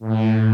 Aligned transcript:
Yeah. 0.00 0.45